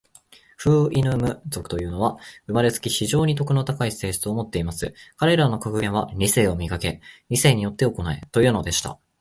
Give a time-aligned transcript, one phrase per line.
[0.57, 2.17] フウイヌム族というのは、
[2.47, 4.95] 生れつき、非常に徳の高い性質を持っています。
[5.15, 7.01] 彼等の格言は、『理性を磨け。
[7.29, 8.99] 理性によって行え。』というのでした。